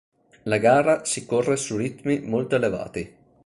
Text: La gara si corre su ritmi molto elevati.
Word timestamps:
La 0.51 0.57
gara 0.57 1.05
si 1.05 1.27
corre 1.27 1.57
su 1.57 1.77
ritmi 1.77 2.21
molto 2.21 2.55
elevati. 2.55 3.15